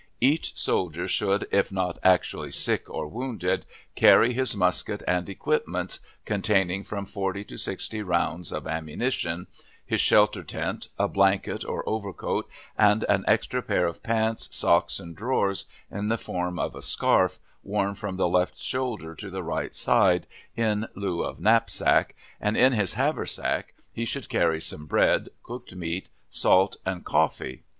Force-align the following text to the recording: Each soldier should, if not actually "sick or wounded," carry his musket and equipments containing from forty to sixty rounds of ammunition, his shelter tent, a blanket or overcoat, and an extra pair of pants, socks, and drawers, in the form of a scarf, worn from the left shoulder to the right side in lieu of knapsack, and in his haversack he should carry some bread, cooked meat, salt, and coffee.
Each 0.19 0.57
soldier 0.57 1.07
should, 1.07 1.47
if 1.51 1.71
not 1.71 1.99
actually 2.03 2.51
"sick 2.51 2.89
or 2.89 3.05
wounded," 3.07 3.67
carry 3.93 4.33
his 4.33 4.55
musket 4.55 5.03
and 5.07 5.29
equipments 5.29 5.99
containing 6.25 6.83
from 6.83 7.05
forty 7.05 7.43
to 7.43 7.55
sixty 7.59 8.01
rounds 8.01 8.51
of 8.51 8.65
ammunition, 8.65 9.45
his 9.85 10.01
shelter 10.01 10.43
tent, 10.43 10.87
a 10.97 11.07
blanket 11.07 11.63
or 11.63 11.87
overcoat, 11.87 12.49
and 12.75 13.03
an 13.09 13.23
extra 13.27 13.61
pair 13.61 13.85
of 13.85 14.01
pants, 14.01 14.49
socks, 14.51 14.99
and 14.99 15.15
drawers, 15.15 15.67
in 15.91 16.07
the 16.07 16.17
form 16.17 16.57
of 16.57 16.73
a 16.73 16.81
scarf, 16.81 17.37
worn 17.61 17.93
from 17.93 18.17
the 18.17 18.27
left 18.27 18.57
shoulder 18.59 19.13
to 19.13 19.29
the 19.29 19.43
right 19.43 19.75
side 19.75 20.25
in 20.55 20.87
lieu 20.95 21.21
of 21.21 21.39
knapsack, 21.39 22.15
and 22.39 22.57
in 22.57 22.73
his 22.73 22.93
haversack 22.95 23.75
he 23.93 24.05
should 24.05 24.29
carry 24.29 24.59
some 24.59 24.87
bread, 24.87 25.29
cooked 25.43 25.75
meat, 25.75 26.09
salt, 26.31 26.77
and 26.87 27.05
coffee. 27.05 27.61